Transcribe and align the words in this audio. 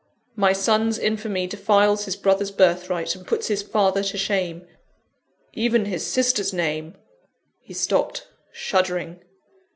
My 0.35 0.51
son's 0.51 0.97
infamy 0.97 1.45
defiles 1.45 2.05
his 2.05 2.15
brother's 2.15 2.49
birthright, 2.49 3.15
and 3.15 3.27
puts 3.27 3.49
his 3.49 3.61
father 3.61 4.01
to 4.05 4.17
shame. 4.17 4.65
Even 5.53 5.85
his 5.85 6.03
sister's 6.03 6.51
name" 6.51 6.95
He 7.59 7.75
stopped, 7.75 8.27
shuddering. 8.51 9.19